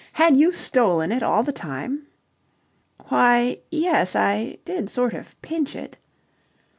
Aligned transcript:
Had 0.13 0.35
you 0.35 0.51
stolen 0.51 1.11
it 1.11 1.21
all 1.21 1.43
the 1.43 1.51
time?" 1.51 2.07
"Why, 3.09 3.57
yes, 3.69 4.15
I 4.15 4.57
did 4.65 4.89
sort 4.89 5.13
of 5.13 5.39
pinch 5.43 5.75
it..." 5.75 5.97